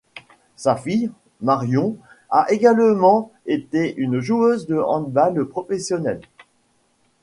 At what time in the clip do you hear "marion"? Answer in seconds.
1.41-1.95